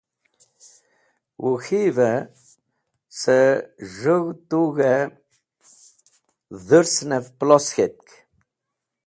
Wuk̃hivẽ 1.43 2.19
cẽ 3.19 3.51
z̃hũg̃ht 3.97 4.37
tug̃hẽ 4.49 5.11
dhũrsẽnev 6.67 7.25
plos 7.39 7.67
k̃het. 7.75 8.01